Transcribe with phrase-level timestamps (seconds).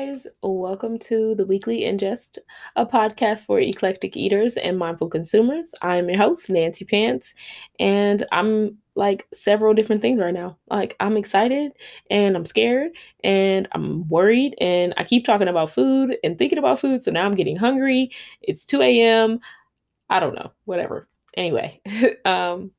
[0.00, 2.38] Guys, welcome to the Weekly Ingest,
[2.74, 5.74] a podcast for eclectic eaters and mindful consumers.
[5.82, 7.34] I'm your host, Nancy Pants,
[7.78, 10.56] and I'm like several different things right now.
[10.70, 11.72] Like, I'm excited
[12.10, 12.92] and I'm scared
[13.22, 17.26] and I'm worried, and I keep talking about food and thinking about food, so now
[17.26, 18.10] I'm getting hungry.
[18.40, 19.38] It's 2 a.m.
[20.08, 21.08] I don't know, whatever.
[21.36, 21.78] Anyway,
[22.24, 22.70] um,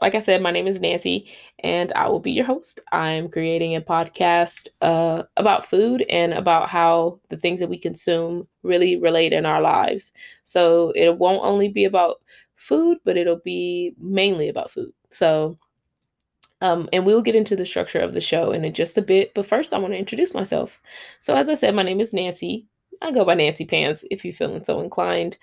[0.00, 1.28] like I said, my name is Nancy,
[1.60, 2.80] and I will be your host.
[2.92, 8.48] I'm creating a podcast uh, about food and about how the things that we consume
[8.62, 10.12] really relate in our lives.
[10.44, 12.16] So it won't only be about
[12.56, 14.92] food, but it'll be mainly about food.
[15.10, 15.58] So,
[16.62, 19.32] um, and we'll get into the structure of the show in just a bit.
[19.34, 20.80] But first, I want to introduce myself.
[21.18, 22.66] So, as I said, my name is Nancy.
[23.02, 25.38] I go by Nancy Pants if you're feeling so inclined.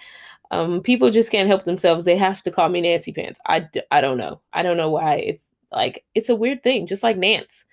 [0.51, 2.05] Um, people just can't help themselves.
[2.05, 3.39] They have to call me Nancy Pants.
[3.47, 4.41] I, I don't know.
[4.53, 5.15] I don't know why.
[5.15, 7.65] It's like, it's a weird thing, just like Nance.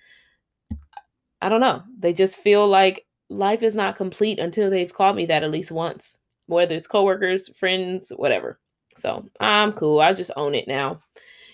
[1.41, 1.83] I don't know.
[1.99, 5.71] They just feel like life is not complete until they've called me that at least
[5.71, 6.17] once,
[6.47, 8.59] whether it's coworkers, friends, whatever.
[8.97, 9.99] So I'm cool.
[9.99, 11.01] I just own it now.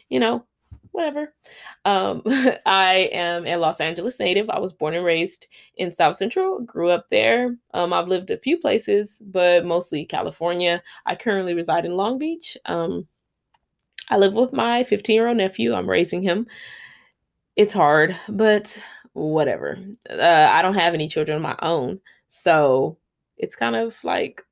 [0.09, 0.45] You know,
[0.91, 1.33] whatever.
[1.85, 2.21] Um,
[2.65, 4.49] I am a Los Angeles native.
[4.49, 5.47] I was born and raised
[5.77, 7.55] in South Central, grew up there.
[7.73, 10.81] Um, I've lived a few places, but mostly California.
[11.05, 12.57] I currently reside in Long Beach.
[12.65, 13.07] Um,
[14.09, 15.73] I live with my 15 year old nephew.
[15.73, 16.47] I'm raising him.
[17.55, 18.77] It's hard, but
[19.13, 19.77] whatever.
[20.09, 21.99] Uh, I don't have any children of my own.
[22.27, 22.97] So
[23.37, 24.43] it's kind of like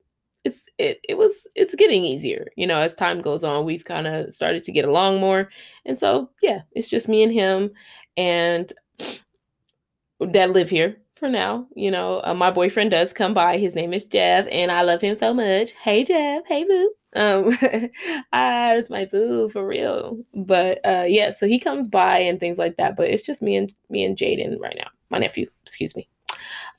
[0.45, 4.08] it's it it was it's getting easier you know as time goes on we've kind
[4.08, 5.50] of started to get along more.
[5.86, 7.72] And so yeah it's just me and him
[8.18, 8.72] and
[10.20, 13.94] that live here for now you know uh, my boyfriend does come by his name
[13.94, 15.72] is jeff and i love him so much.
[15.72, 16.92] Hey jeff hey boo.
[17.16, 17.58] Um
[18.34, 20.17] ah it's my boo for real.
[20.33, 23.56] But uh yeah so he comes by and things like that but it's just me
[23.58, 26.08] and me and jaden right now my nephew excuse me.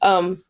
[0.03, 0.43] Um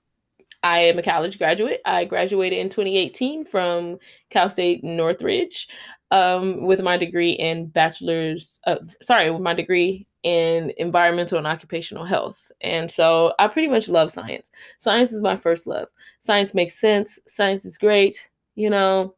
[0.63, 1.81] I am a college graduate.
[1.85, 3.99] I graduated in 2018 from
[4.31, 5.69] Cal State Northridge
[6.11, 8.61] um, with my degree in bachelor's,
[9.01, 12.53] sorry, with my degree in environmental and occupational health.
[12.61, 14.51] And so I pretty much love science.
[14.79, 15.89] Science is my first love.
[16.21, 17.19] Science makes sense.
[17.27, 18.29] Science is great.
[18.55, 19.15] You know,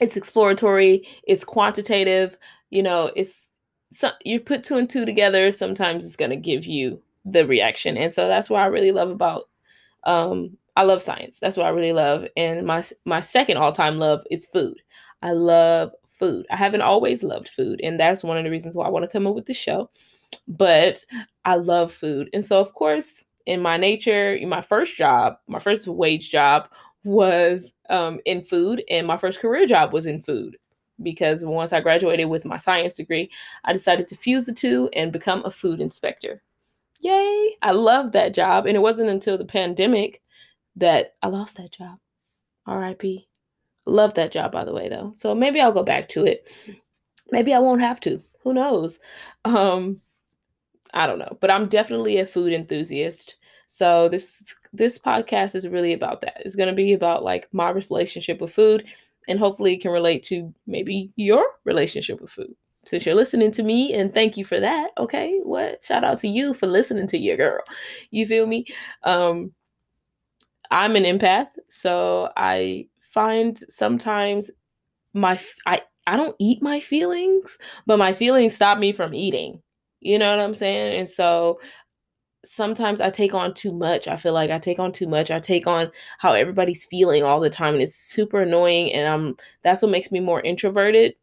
[0.00, 2.36] it's exploratory, it's quantitative,
[2.70, 3.50] you know, it's
[3.94, 7.96] so you put two and two together, sometimes it's going to give you the reaction.
[7.98, 9.44] And so that's what I really love about
[10.04, 11.38] um, I love science.
[11.38, 12.26] That's what I really love.
[12.36, 14.80] And my my second all-time love is food.
[15.22, 16.46] I love food.
[16.50, 19.10] I haven't always loved food, and that's one of the reasons why I want to
[19.10, 19.90] come up with the show.
[20.48, 21.04] But
[21.44, 22.30] I love food.
[22.32, 26.68] And so of course, in my nature, in my first job, my first wage job
[27.04, 30.56] was um, in food, and my first career job was in food.
[31.02, 33.30] Because once I graduated with my science degree,
[33.64, 36.42] I decided to fuse the two and become a food inspector.
[37.00, 37.56] Yay!
[37.62, 38.66] I love that job.
[38.66, 40.22] And it wasn't until the pandemic
[40.76, 41.98] that I lost that job.
[42.66, 43.24] RIP.
[43.84, 45.12] Love that job, by the way, though.
[45.16, 46.48] So maybe I'll go back to it.
[47.30, 48.22] Maybe I won't have to.
[48.42, 48.98] Who knows?
[49.44, 50.00] Um,
[50.94, 51.36] I don't know.
[51.40, 53.36] But I'm definitely a food enthusiast.
[53.66, 56.42] So this this podcast is really about that.
[56.44, 58.84] It's gonna be about like my relationship with food,
[59.28, 62.54] and hopefully it can relate to maybe your relationship with food.
[62.84, 64.90] Since you're listening to me, and thank you for that.
[64.98, 65.82] Okay, what?
[65.84, 67.62] Shout out to you for listening to your girl.
[68.10, 68.66] You feel me?
[69.04, 69.52] Um,
[70.72, 74.50] I'm an empath, so I find sometimes
[75.14, 79.62] my I I don't eat my feelings, but my feelings stop me from eating.
[80.00, 80.98] You know what I'm saying?
[80.98, 81.60] And so
[82.44, 84.08] sometimes I take on too much.
[84.08, 85.30] I feel like I take on too much.
[85.30, 89.36] I take on how everybody's feeling all the time and it's super annoying and I'm
[89.62, 91.14] that's what makes me more introverted.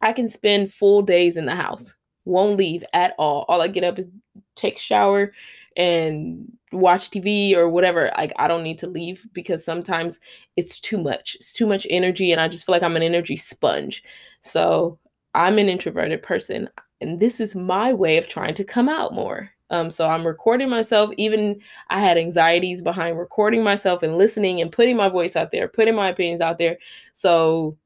[0.00, 1.94] I can spend full days in the house.
[2.24, 3.44] Won't leave at all.
[3.48, 4.08] All I get up is
[4.56, 5.32] take shower
[5.76, 10.20] and watch TV or whatever, like I don't need to leave because sometimes
[10.56, 11.36] it's too much.
[11.36, 14.02] It's too much energy and I just feel like I'm an energy sponge.
[14.40, 14.98] So,
[15.34, 16.68] I'm an introverted person
[17.00, 19.50] and this is my way of trying to come out more.
[19.70, 21.10] Um, so I'm recording myself.
[21.16, 25.66] Even I had anxieties behind recording myself and listening and putting my voice out there,
[25.66, 26.76] putting my opinions out there.
[27.14, 27.76] So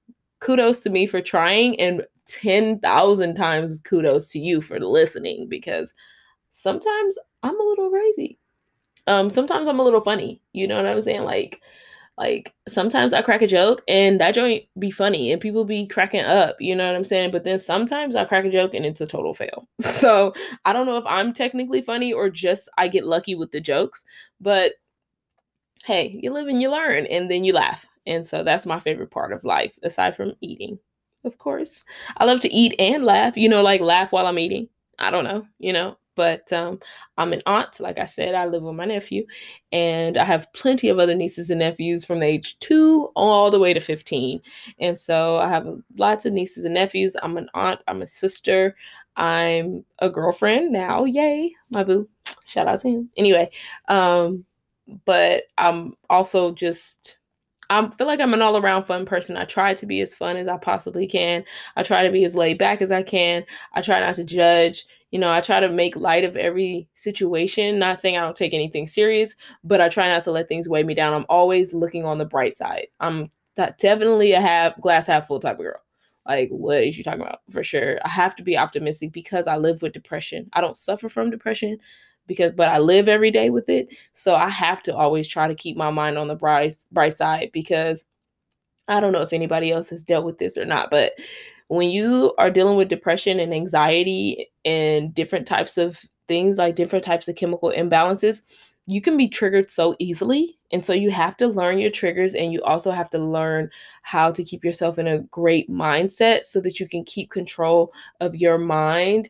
[0.40, 5.94] kudos to me for trying, and 10,000 times kudos to you for listening because
[6.50, 7.16] sometimes
[7.46, 8.38] I'm a little crazy.
[9.06, 10.40] Um, sometimes I'm a little funny.
[10.52, 11.22] You know what I'm saying?
[11.24, 11.60] Like,
[12.18, 16.24] like sometimes I crack a joke and that joint be funny and people be cracking
[16.24, 16.56] up.
[16.60, 17.30] You know what I'm saying?
[17.30, 19.68] But then sometimes I crack a joke and it's a total fail.
[19.80, 20.34] So
[20.64, 24.04] I don't know if I'm technically funny or just I get lucky with the jokes.
[24.40, 24.74] But
[25.84, 27.86] hey, you live and you learn and then you laugh.
[28.06, 30.78] And so that's my favorite part of life, aside from eating,
[31.24, 31.84] of course.
[32.16, 34.68] I love to eat and laugh, you know, like laugh while I'm eating.
[34.98, 36.80] I don't know, you know, but um,
[37.18, 37.78] I'm an aunt.
[37.78, 39.24] Like I said, I live with my nephew,
[39.70, 43.60] and I have plenty of other nieces and nephews from the age two all the
[43.60, 44.40] way to 15.
[44.80, 45.66] And so I have
[45.96, 47.16] lots of nieces and nephews.
[47.22, 48.74] I'm an aunt, I'm a sister,
[49.16, 51.04] I'm a girlfriend now.
[51.04, 52.08] Yay, my boo.
[52.46, 53.10] Shout out to him.
[53.16, 53.50] Anyway,
[53.88, 54.44] um,
[55.04, 57.18] but I'm also just
[57.68, 59.36] I feel like I'm an all around fun person.
[59.36, 61.44] I try to be as fun as I possibly can.
[61.76, 63.44] I try to be as laid back as I can.
[63.74, 64.86] I try not to judge.
[65.10, 67.78] You know, I try to make light of every situation.
[67.78, 69.34] Not saying I don't take anything serious,
[69.64, 71.14] but I try not to let things weigh me down.
[71.14, 72.88] I'm always looking on the bright side.
[73.00, 75.80] I'm definitely a half glass half full type of girl.
[76.26, 77.40] Like, what is you talking about?
[77.50, 77.98] For sure.
[78.04, 80.50] I have to be optimistic because I live with depression.
[80.52, 81.78] I don't suffer from depression
[82.26, 83.88] because but I live every day with it.
[84.12, 87.50] So I have to always try to keep my mind on the bright bright side
[87.52, 88.04] because
[88.88, 91.12] I don't know if anybody else has dealt with this or not, but
[91.68, 97.04] when you are dealing with depression and anxiety and different types of things like different
[97.04, 98.42] types of chemical imbalances,
[98.86, 100.56] you can be triggered so easily.
[100.72, 103.70] And so you have to learn your triggers and you also have to learn
[104.02, 108.36] how to keep yourself in a great mindset so that you can keep control of
[108.36, 109.28] your mind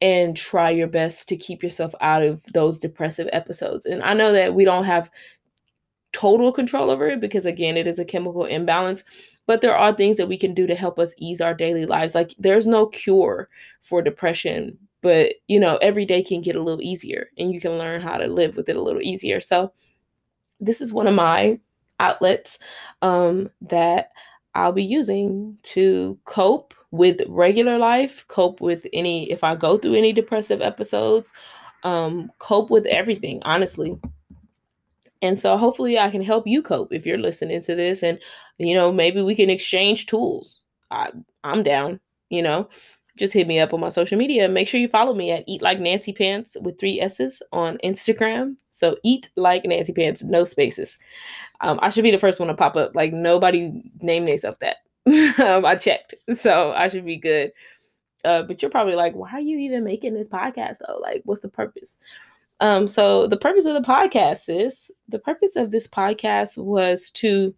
[0.00, 3.86] and try your best to keep yourself out of those depressive episodes.
[3.86, 5.10] And I know that we don't have
[6.12, 9.04] total control over it because again, it is a chemical imbalance,
[9.46, 12.14] but there are things that we can do to help us ease our daily lives.
[12.14, 13.48] Like there's no cure
[13.82, 17.78] for depression, but you know, every day can get a little easier and you can
[17.78, 19.40] learn how to live with it a little easier.
[19.40, 19.72] So
[20.60, 21.60] this is one of my
[22.00, 22.58] outlets
[23.02, 24.10] um, that
[24.54, 29.94] I'll be using to cope with regular life, cope with any, if I go through
[29.94, 31.32] any depressive episodes,
[31.82, 33.98] um, cope with everything, honestly.
[35.22, 38.18] And so hopefully I can help you cope if you're listening to this and,
[38.58, 40.62] you know, maybe we can exchange tools.
[40.90, 41.10] I,
[41.44, 42.00] I'm down,
[42.30, 42.68] you know
[43.20, 44.48] just hit me up on my social media.
[44.48, 48.56] Make sure you follow me at Eat Like Nancy Pants with three S's on Instagram.
[48.70, 50.98] So Eat Like Nancy Pants, no spaces.
[51.60, 52.94] Um, I should be the first one to pop up.
[52.94, 54.78] Like nobody named themselves that.
[55.06, 57.52] Um, I checked, so I should be good.
[58.24, 60.98] Uh, but you're probably like, why are you even making this podcast though?
[60.98, 61.96] Like, what's the purpose?
[62.60, 67.54] Um, so the purpose of the podcast is the purpose of this podcast was to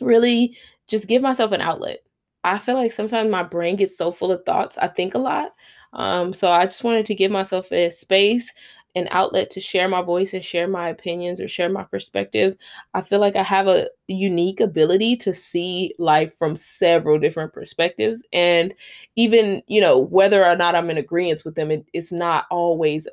[0.00, 0.56] really
[0.88, 2.00] just give myself an outlet.
[2.42, 4.78] I feel like sometimes my brain gets so full of thoughts.
[4.78, 5.52] I think a lot.
[5.92, 8.52] Um, so I just wanted to give myself a space
[8.94, 12.56] an outlet to share my voice and share my opinions or share my perspective.
[12.94, 18.24] I feel like I have a unique ability to see life from several different perspectives.
[18.32, 18.74] And
[19.16, 23.08] even, you know, whether or not I'm in agreement with them, it, it's not always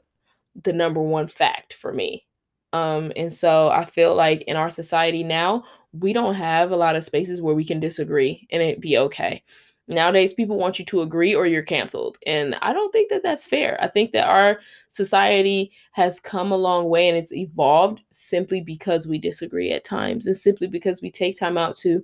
[0.63, 2.25] the number one fact for me.
[2.73, 5.63] Um, and so I feel like in our society now,
[5.93, 9.43] we don't have a lot of spaces where we can disagree and it be okay.
[9.91, 12.17] Nowadays, people want you to agree or you're canceled.
[12.25, 13.77] And I don't think that that's fair.
[13.81, 19.05] I think that our society has come a long way and it's evolved simply because
[19.05, 22.03] we disagree at times and simply because we take time out to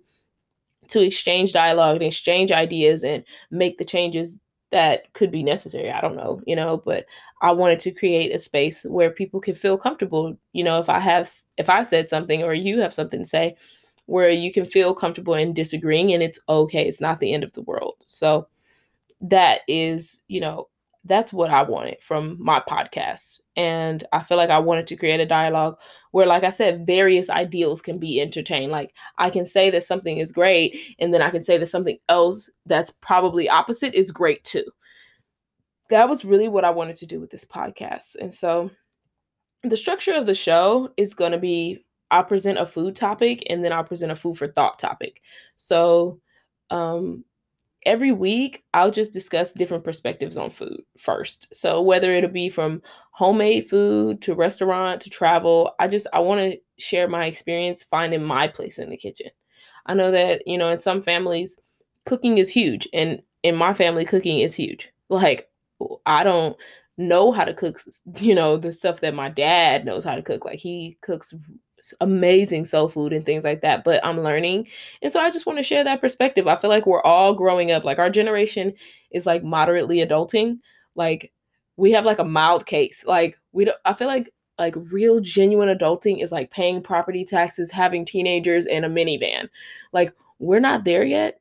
[0.89, 4.39] to exchange dialogue and exchange ideas and make the changes
[4.72, 5.92] that could be necessary.
[5.92, 7.06] I don't know, you know, but
[7.42, 10.38] I wanted to create a space where people can feel comfortable.
[10.54, 13.56] You know, if I have, if I said something or you have something to say,
[14.08, 16.88] where you can feel comfortable in disagreeing and it's okay.
[16.88, 17.96] It's not the end of the world.
[18.08, 18.48] So
[19.22, 20.70] that is, you know,
[21.04, 23.40] that's what I wanted from my podcast.
[23.56, 25.78] And I feel like I wanted to create a dialogue
[26.12, 28.72] where, like I said, various ideals can be entertained.
[28.72, 31.98] Like I can say that something is great, and then I can say that something
[32.08, 34.66] else that's probably opposite is great too.
[35.90, 38.16] That was really what I wanted to do with this podcast.
[38.20, 38.70] And so
[39.64, 43.64] the structure of the show is going to be I'll present a food topic and
[43.64, 45.22] then I'll present a food for thought topic.
[45.56, 46.20] So
[46.70, 47.24] um,
[47.86, 51.54] every week I'll just discuss different perspectives on food first.
[51.56, 56.42] So whether it'll be from homemade food to restaurant to travel, I just I want
[56.42, 59.32] to share my experience finding my place in the kitchen.
[59.86, 61.60] I know that, you know, in some families
[62.06, 64.92] cooking is huge and in my family cooking is huge.
[65.10, 65.50] Like
[66.06, 66.58] I don't
[66.98, 67.80] know how to cook,
[68.20, 70.44] you know, the stuff that my dad knows how to cook.
[70.46, 71.34] Like he cooks
[72.01, 74.67] amazing soul food and things like that, but I'm learning.
[75.01, 76.48] And so I just want to share that perspective.
[76.48, 77.84] I feel like we're all growing up.
[77.84, 78.74] Like our generation
[79.12, 80.60] is like moderately adulting.
[80.96, 81.31] Like
[81.75, 83.05] we have like a mild case.
[83.05, 87.72] Like we don't I feel like like real genuine adulting is like paying property taxes,
[87.72, 89.50] having teenagers and a minivan.
[89.93, 91.39] Like we're not there yet.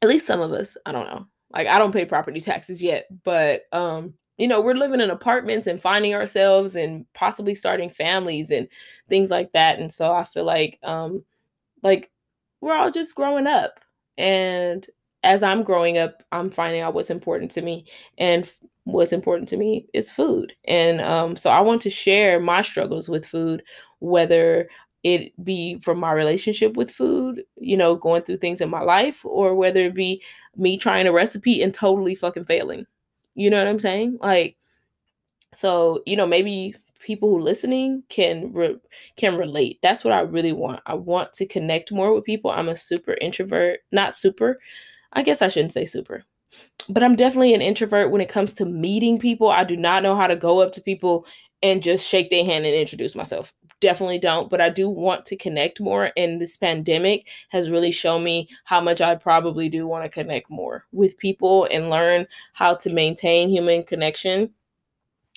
[0.00, 0.76] At least some of us.
[0.86, 1.26] I don't know.
[1.50, 5.66] Like I don't pay property taxes yet, but um you know, we're living in apartments
[5.66, 8.68] and finding ourselves and possibly starting families and
[9.08, 9.78] things like that.
[9.78, 11.24] And so I feel like um
[11.82, 12.10] like
[12.60, 13.80] we're all just growing up.
[14.16, 14.86] And
[15.22, 17.86] as I'm growing up, I'm finding out what's important to me.
[18.18, 18.50] And
[18.84, 20.54] what's important to me is food.
[20.66, 23.62] And um, so I want to share my struggles with food,
[24.00, 24.68] whether
[25.04, 29.24] it be from my relationship with food, you know, going through things in my life,
[29.24, 30.22] or whether it be
[30.56, 32.86] me trying a recipe and totally fucking failing.
[33.38, 34.18] You know what I'm saying?
[34.20, 34.56] Like,
[35.52, 38.80] so you know, maybe people who listening can re-
[39.16, 39.78] can relate.
[39.82, 40.80] That's what I really want.
[40.86, 42.50] I want to connect more with people.
[42.50, 44.58] I'm a super introvert, not super.
[45.12, 46.24] I guess I shouldn't say super.
[46.88, 49.48] But I'm definitely an introvert when it comes to meeting people.
[49.50, 51.26] I do not know how to go up to people
[51.62, 53.52] and just shake their hand and introduce myself.
[53.80, 56.10] Definitely don't, but I do want to connect more.
[56.16, 60.50] And this pandemic has really shown me how much I probably do want to connect
[60.50, 64.52] more with people and learn how to maintain human connection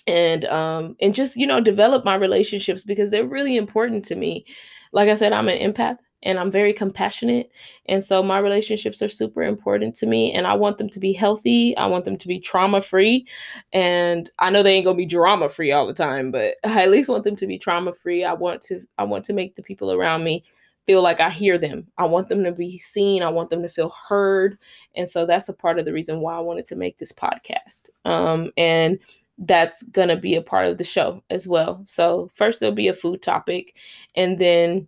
[0.07, 4.45] and um and just you know develop my relationships because they're really important to me
[4.93, 7.51] like i said i'm an empath and i'm very compassionate
[7.87, 11.13] and so my relationships are super important to me and i want them to be
[11.13, 13.25] healthy i want them to be trauma free
[13.73, 16.91] and i know they ain't gonna be drama free all the time but i at
[16.91, 19.63] least want them to be trauma free i want to i want to make the
[19.63, 20.43] people around me
[20.87, 21.87] feel like I hear them.
[21.99, 23.21] I want them to be seen.
[23.21, 24.57] I want them to feel heard.
[24.95, 27.89] And so that's a part of the reason why I wanted to make this podcast.
[28.03, 28.97] Um, and
[29.37, 31.81] that's going to be a part of the show as well.
[31.85, 33.77] So, first, there'll be a food topic,
[34.15, 34.87] and then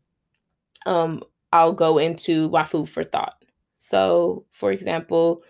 [0.85, 3.43] um, I'll go into my food for thought.
[3.77, 5.43] So, for example,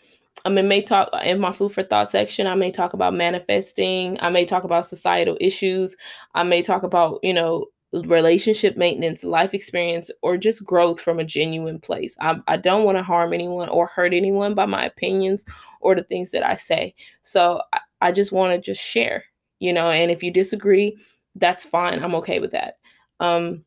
[0.45, 2.47] I mean, may talk in my food for thought section.
[2.47, 4.17] I may talk about manifesting.
[4.21, 5.95] I may talk about societal issues.
[6.33, 11.23] I may talk about, you know, relationship maintenance, life experience, or just growth from a
[11.23, 12.17] genuine place.
[12.19, 15.45] I, I don't want to harm anyone or hurt anyone by my opinions
[15.79, 16.95] or the things that I say.
[17.21, 19.23] So I, I just want to just share,
[19.59, 20.97] you know, and if you disagree,
[21.35, 22.03] that's fine.
[22.03, 22.77] I'm okay with that.
[23.19, 23.63] Um,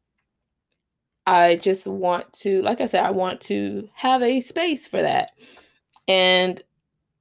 [1.27, 5.33] I just want to, like I said, I want to have a space for that.
[6.09, 6.63] And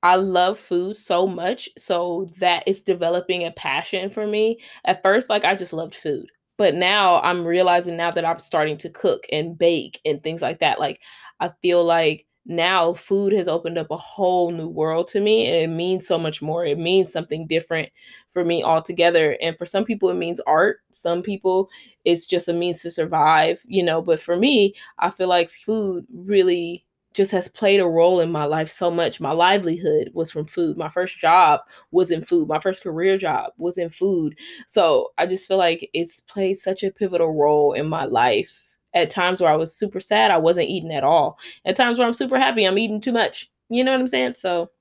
[0.04, 4.60] I love food so much so that it's developing a passion for me.
[4.86, 8.78] At first, like I just loved food but now I'm realizing now that I'm starting
[8.78, 10.80] to cook and bake and things like that.
[10.80, 11.02] Like
[11.40, 15.56] I feel like now food has opened up a whole new world to me and
[15.72, 16.66] it means so much more.
[16.66, 17.90] It means something different
[18.30, 19.38] for me altogether.
[19.42, 20.80] And for some people, it means art.
[20.92, 21.70] Some people,
[22.04, 24.02] it's just a means to survive, you know.
[24.02, 28.44] But for me, I feel like food really just has played a role in my
[28.46, 29.22] life so much.
[29.22, 30.78] My livelihood was from food.
[30.78, 31.62] My first job
[31.92, 32.50] was in food.
[32.50, 34.38] My first career job was in food.
[34.68, 38.65] So I just feel like it's played such a pivotal role in my life.
[38.96, 41.38] At times where I was super sad, I wasn't eating at all.
[41.66, 43.52] At times where I'm super happy, I'm eating too much.
[43.70, 44.36] You know what I'm saying?
[44.36, 44.72] So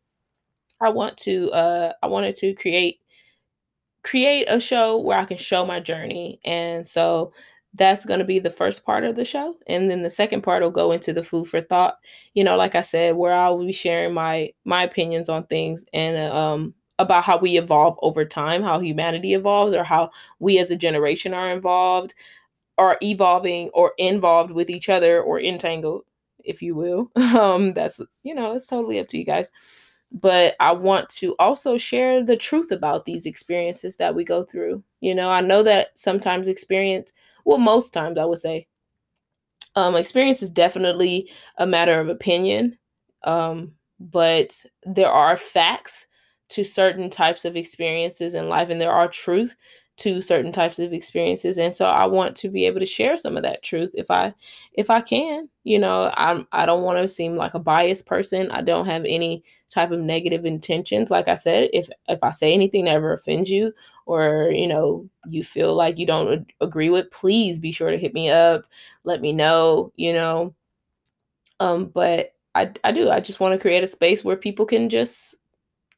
[0.80, 3.00] I want to uh I wanted to create
[4.02, 6.40] create a show where I can show my journey.
[6.44, 7.32] And so
[7.74, 10.62] that's going to be the first part of the show and then the second part
[10.62, 11.96] will go into the food for thought
[12.32, 15.84] you know like i said where i will be sharing my my opinions on things
[15.92, 20.70] and um about how we evolve over time how humanity evolves or how we as
[20.70, 22.14] a generation are involved
[22.78, 26.02] are evolving or involved with each other or entangled
[26.44, 29.46] if you will um that's you know it's totally up to you guys
[30.14, 34.84] but I want to also share the truth about these experiences that we go through.
[35.00, 37.12] You know, I know that sometimes experience
[37.44, 38.66] well, most times I would say.
[39.76, 42.78] Um, experience is definitely a matter of opinion,
[43.24, 46.06] um, but there are facts
[46.50, 49.56] to certain types of experiences in life, and there are truth
[49.96, 53.36] to certain types of experiences and so i want to be able to share some
[53.36, 54.34] of that truth if i
[54.72, 58.50] if i can you know i'm i don't want to seem like a biased person
[58.50, 62.52] i don't have any type of negative intentions like i said if if i say
[62.52, 63.72] anything that ever offends you
[64.06, 68.14] or you know you feel like you don't agree with please be sure to hit
[68.14, 68.64] me up
[69.04, 70.54] let me know you know.
[71.60, 74.88] Um but i i do i just want to create a space where people can
[74.88, 75.36] just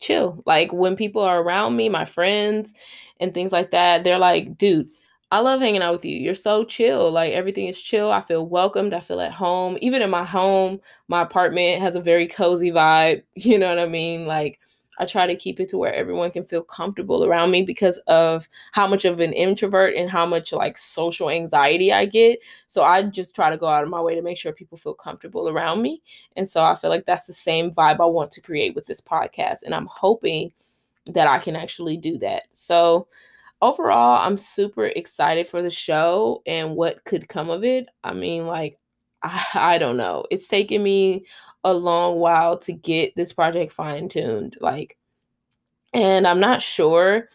[0.00, 0.42] chill.
[0.46, 2.74] Like when people are around me, my friends
[3.20, 4.88] and things like that, they're like, dude,
[5.32, 6.16] I love hanging out with you.
[6.16, 7.10] You're so chill.
[7.10, 8.12] Like everything is chill.
[8.12, 8.94] I feel welcomed.
[8.94, 9.76] I feel at home.
[9.80, 13.22] Even in my home, my apartment has a very cozy vibe.
[13.34, 14.26] You know what I mean?
[14.26, 14.60] Like
[14.98, 18.48] I try to keep it to where everyone can feel comfortable around me because of
[18.72, 22.38] how much of an introvert and how much like social anxiety I get.
[22.66, 24.94] So I just try to go out of my way to make sure people feel
[24.94, 26.02] comfortable around me.
[26.36, 29.00] And so I feel like that's the same vibe I want to create with this
[29.00, 29.62] podcast.
[29.64, 30.52] And I'm hoping
[31.06, 32.44] that I can actually do that.
[32.52, 33.08] So
[33.62, 37.86] overall, I'm super excited for the show and what could come of it.
[38.02, 38.78] I mean, like,
[39.22, 40.26] I, I don't know.
[40.30, 41.26] It's taken me
[41.64, 44.56] a long while to get this project fine tuned.
[44.60, 44.96] Like,
[45.94, 47.28] and I'm not sure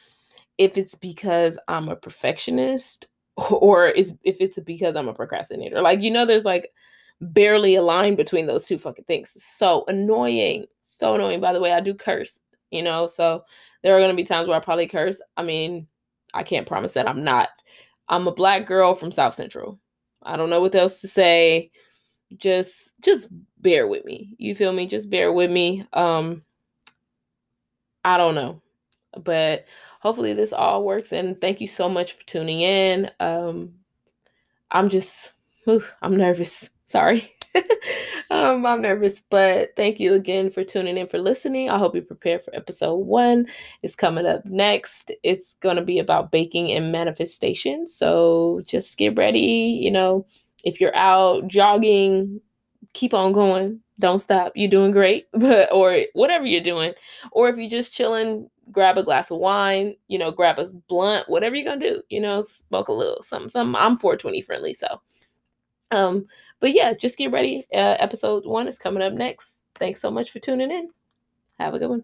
[0.58, 3.08] if it's because I'm a perfectionist
[3.52, 5.82] or is if it's because I'm a procrastinator.
[5.82, 6.72] Like, you know, there's like
[7.22, 9.32] barely a line between those two fucking things.
[9.44, 10.68] So annoying.
[10.82, 11.42] So annoying.
[11.42, 12.42] By the way, I do curse.
[12.72, 13.08] you know.
[13.08, 13.44] So
[13.84, 15.22] there are to be times where I probably curse.
[15.38, 15.88] I mean,
[16.34, 17.50] I can't promise that I'm not.
[18.10, 19.81] I'm a black girl from South Central.
[20.24, 21.72] I don't know what else to say.
[22.38, 24.36] Just just bear with me.
[24.38, 24.88] You feel me?
[24.88, 25.86] Just bear with me.
[25.94, 26.44] Um
[28.06, 28.62] I don't know.
[29.24, 29.66] But
[30.02, 33.12] hopefully this all works and thank you so much for tuning in.
[33.20, 33.76] Um
[34.72, 35.34] I'm just
[35.66, 36.70] whew, I'm nervous.
[36.88, 37.32] Sorry.
[38.30, 41.70] um, I'm nervous, but thank you again for tuning in for listening.
[41.70, 43.48] I hope you're prepared for episode one.
[43.84, 45.12] It's coming up next.
[45.24, 47.88] It's going to be about baking and manifestation.
[47.88, 49.80] So just get ready.
[49.82, 50.26] You know,
[50.64, 52.40] if you're out jogging,
[52.94, 53.80] keep on going.
[54.00, 54.54] Don't stop.
[54.56, 55.28] You're doing great.
[55.34, 56.94] But or whatever you're doing,
[57.32, 59.96] or if you're just chilling, grab a glass of wine.
[60.08, 61.30] You know, grab a blunt.
[61.30, 62.02] Whatever you're gonna do.
[62.10, 63.50] You know, smoke a little something.
[63.50, 63.76] Something.
[63.80, 65.02] I'm 420 friendly, so
[65.92, 66.28] um,
[66.60, 67.66] but yeah, just get ready.
[67.74, 69.64] Uh, episode one is coming up next.
[69.76, 70.90] Thanks so much for tuning in.
[71.60, 72.04] Have a good one.